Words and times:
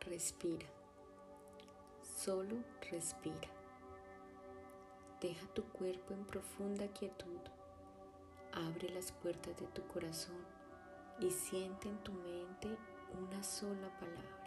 respira. 0.00 0.66
Solo 2.02 2.56
respira. 2.90 3.48
Deja 5.20 5.46
tu 5.48 5.64
cuerpo 5.64 6.14
en 6.14 6.24
profunda 6.24 6.86
quietud. 6.88 7.40
Abre 8.52 8.88
las 8.90 9.12
puertas 9.12 9.56
de 9.58 9.66
tu 9.66 9.86
corazón 9.86 10.44
y 11.20 11.30
siente 11.30 11.88
en 11.88 11.98
tu 11.98 12.12
mente 12.12 12.76
una 13.18 13.42
sola 13.42 13.88
palabra. 13.98 14.44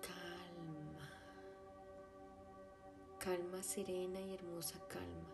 Calma. 0.00 1.10
Calma 3.18 3.62
serena 3.62 4.20
y 4.20 4.34
hermosa 4.34 4.78
calma. 4.88 5.28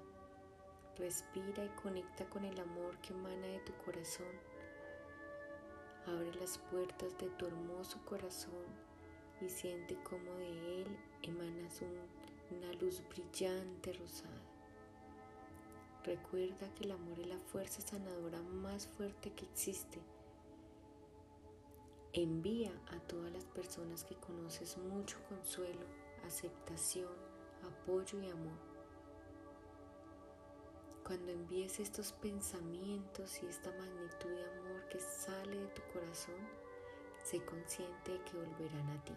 Respira 0.96 1.64
y 1.64 1.68
conecta 1.80 2.24
con 2.30 2.44
el 2.44 2.58
amor 2.58 2.98
que 2.98 3.12
emana 3.12 3.46
de 3.46 3.60
tu 3.60 3.72
corazón. 3.84 4.53
Abre 6.06 6.34
las 6.34 6.58
puertas 6.58 7.16
de 7.18 7.30
tu 7.30 7.46
hermoso 7.46 7.98
corazón 8.04 8.66
y 9.40 9.48
siente 9.48 9.96
como 10.02 10.34
de 10.34 10.82
él 10.82 10.98
emanas 11.22 11.80
una 12.50 12.72
luz 12.74 13.02
brillante 13.08 13.92
rosada. 13.94 14.42
Recuerda 16.04 16.68
que 16.74 16.84
el 16.84 16.90
amor 16.90 17.18
es 17.18 17.26
la 17.26 17.38
fuerza 17.38 17.80
sanadora 17.80 18.38
más 18.42 18.86
fuerte 18.86 19.32
que 19.32 19.46
existe. 19.46 20.02
Envía 22.12 22.70
a 22.92 22.98
todas 23.00 23.32
las 23.32 23.46
personas 23.46 24.04
que 24.04 24.14
conoces 24.16 24.76
mucho 24.76 25.16
consuelo, 25.30 25.86
aceptación, 26.26 27.12
apoyo 27.62 28.20
y 28.20 28.28
amor. 28.28 28.74
Cuando 31.04 31.32
envíes 31.32 31.80
estos 31.80 32.12
pensamientos 32.12 33.42
y 33.42 33.46
esta 33.46 33.70
magnitud 33.72 34.30
de 34.30 34.44
amor 34.44 34.83
corazón, 36.14 36.48
sé 37.24 37.44
consciente 37.44 38.20
que 38.22 38.36
volverán 38.36 38.88
a 38.90 39.04
ti. 39.04 39.14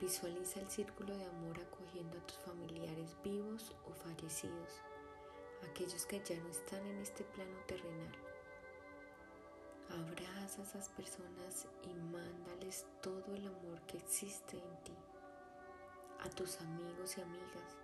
Visualiza 0.00 0.60
el 0.60 0.68
círculo 0.68 1.16
de 1.16 1.24
amor 1.24 1.58
acogiendo 1.58 2.18
a 2.18 2.26
tus 2.26 2.36
familiares 2.38 3.16
vivos 3.24 3.74
o 3.86 3.94
fallecidos, 3.94 4.82
aquellos 5.70 6.04
que 6.04 6.20
ya 6.22 6.36
no 6.40 6.50
están 6.50 6.84
en 6.86 6.98
este 6.98 7.24
plano 7.24 7.56
terrenal. 7.66 8.12
Abraza 9.88 10.60
a 10.60 10.64
esas 10.64 10.90
personas 10.90 11.66
y 11.82 11.94
mándales 11.94 12.84
todo 13.00 13.34
el 13.34 13.46
amor 13.46 13.80
que 13.86 13.96
existe 13.96 14.58
en 14.58 14.84
ti, 14.84 14.96
a 16.20 16.28
tus 16.28 16.60
amigos 16.60 17.16
y 17.16 17.22
amigas, 17.22 17.78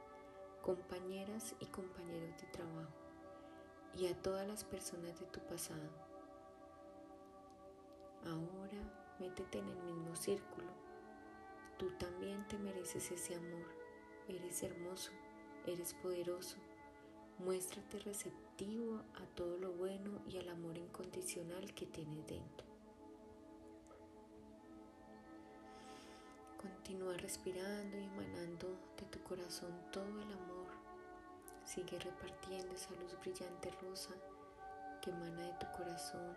compañeras 0.60 1.54
y 1.60 1.66
compañeros 1.66 2.36
de 2.38 2.48
trabajo 2.48 2.92
y 3.94 4.06
a 4.08 4.14
todas 4.22 4.46
las 4.46 4.64
personas 4.64 5.18
de 5.18 5.26
tu 5.26 5.40
pasado. 5.40 6.07
Ahora 8.28 9.16
métete 9.18 9.58
en 9.58 9.68
el 9.68 9.82
mismo 9.84 10.14
círculo. 10.14 10.68
Tú 11.78 11.90
también 11.98 12.46
te 12.48 12.58
mereces 12.58 13.10
ese 13.10 13.34
amor. 13.36 13.66
Eres 14.28 14.62
hermoso, 14.62 15.12
eres 15.66 15.94
poderoso. 15.94 16.58
Muéstrate 17.38 18.00
receptivo 18.00 19.00
a 19.14 19.24
todo 19.34 19.56
lo 19.56 19.72
bueno 19.72 20.20
y 20.28 20.36
al 20.36 20.48
amor 20.50 20.76
incondicional 20.76 21.72
que 21.72 21.86
tienes 21.86 22.26
dentro. 22.26 22.66
Continúa 26.60 27.16
respirando 27.16 27.96
y 27.96 28.04
emanando 28.04 28.78
de 28.98 29.06
tu 29.06 29.22
corazón 29.22 29.72
todo 29.90 30.20
el 30.20 30.32
amor. 30.32 30.66
Sigue 31.64 31.98
repartiendo 31.98 32.74
esa 32.74 32.90
luz 32.96 33.18
brillante 33.20 33.70
rosa 33.82 34.10
que 35.00 35.10
emana 35.10 35.42
de 35.46 35.52
tu 35.60 35.66
corazón, 35.76 36.36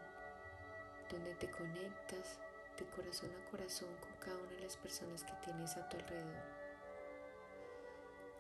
donde 1.12 1.36
te 1.36 1.50
conectas 1.52 2.40
de 2.78 2.86
corazón 2.96 3.30
a 3.32 3.52
corazón 3.52 3.90
con 4.00 4.12
cada 4.20 4.38
una 4.38 4.52
de 4.54 4.62
las 4.62 4.78
personas 4.78 5.24
que 5.24 5.34
tienes 5.44 5.76
a 5.78 5.88
tu 5.90 5.98
alrededor. 5.98 6.44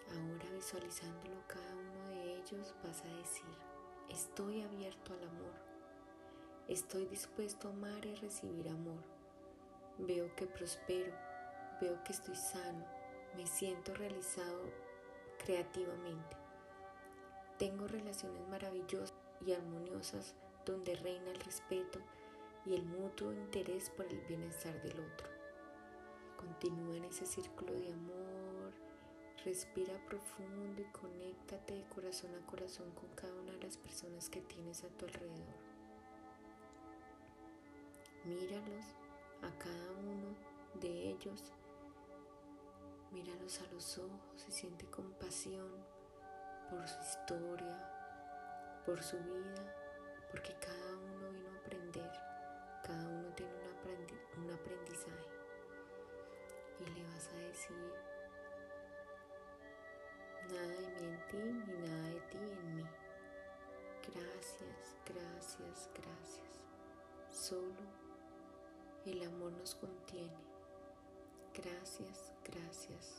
Ahora 0.10 0.50
visualizándolo 0.54 1.48
cada 1.48 1.76
uno 1.76 2.10
de 2.10 2.36
ellos 2.38 2.74
vas 2.84 3.02
a 3.04 3.18
decir, 3.18 3.56
estoy 4.10 4.62
abierto 4.62 5.14
al 5.14 5.24
amor, 5.24 5.54
estoy 6.68 7.06
dispuesto 7.06 7.68
a 7.68 7.72
amar 7.72 8.06
y 8.06 8.16
recibir 8.16 8.68
amor, 8.70 9.04
veo 10.00 10.34
que 10.36 10.48
prospero 10.48 11.14
veo 11.82 12.02
que 12.04 12.14
estoy 12.14 12.36
sano, 12.36 12.86
me 13.36 13.48
siento 13.48 13.94
realizado 13.96 14.70
creativamente. 15.44 16.38
Tengo 17.58 17.88
relaciones 17.88 18.48
maravillosas 18.50 19.14
y 19.46 19.52
armoniosas 19.52 20.36
donde 20.64 20.96
reina 20.96 21.32
el 21.32 21.40
respeto 21.40 22.00
y 22.66 22.76
el 22.76 22.84
mutuo 22.84 23.32
interés 23.32 23.90
por 23.90 24.06
el 24.06 24.20
bienestar 24.22 24.82
del 24.82 25.00
otro. 25.00 25.28
Continúa 26.38 26.98
en 26.98 27.06
ese 27.06 27.26
círculo 27.26 27.74
de 27.74 27.94
amor, 27.94 28.74
respira 29.44 29.94
profundo 30.06 30.82
y 30.82 30.86
conéctate 30.92 31.76
de 31.76 31.84
corazón 31.90 32.32
a 32.36 32.46
corazón 32.46 32.92
con 32.92 33.10
cada 33.16 33.34
una 33.42 33.52
de 33.54 33.64
las 33.64 33.78
personas 33.78 34.30
que 34.30 34.42
tienes 34.42 34.84
a 34.84 34.90
tu 34.90 35.06
alrededor. 35.06 35.56
Míralos 38.26 38.86
a 39.42 39.50
cada 39.58 39.92
uno 40.00 40.36
de 40.80 41.10
ellos 41.10 41.52
Míralos 43.12 43.60
a 43.60 43.74
los 43.74 43.98
ojos 43.98 44.46
y 44.48 44.52
siente 44.54 44.86
compasión 44.86 45.70
por 46.70 46.88
su 46.88 46.98
historia, 47.02 48.82
por 48.86 49.04
su 49.04 49.18
vida, 49.18 49.76
porque 50.32 50.56
cada 50.56 50.96
uno 50.96 51.30
vino 51.30 51.50
a 51.50 51.58
aprender, 51.58 52.10
cada 52.92 53.08
uno 53.08 53.34
tiene 53.36 53.54
un, 54.38 54.52
aprendizaje. 54.52 55.30
Y 56.80 56.86
le 56.94 57.04
vas 57.06 57.28
a 57.30 57.38
decir, 57.38 57.94
nada 60.50 60.68
de 60.68 60.88
mí 60.90 61.08
en 61.08 61.28
ti 61.30 61.38
ni 61.38 61.88
nada 61.88 62.10
de 62.10 62.20
ti 62.22 62.38
en 62.38 62.76
mí. 62.76 62.86
Gracias, 64.08 64.98
gracias, 65.06 65.90
gracias. 65.94 66.64
Solo 67.30 67.86
el 69.06 69.24
amor 69.24 69.54
nos 69.54 69.76
contiene. 69.76 70.44
Gracias, 71.54 72.34
gracias. 72.44 73.11